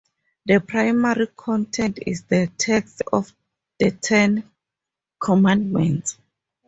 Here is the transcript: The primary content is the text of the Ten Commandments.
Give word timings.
The 0.47 0.59
primary 0.59 1.27
content 1.27 1.99
is 2.07 2.23
the 2.23 2.51
text 2.57 3.03
of 3.13 3.31
the 3.77 3.91
Ten 3.91 4.49
Commandments. 5.21 6.17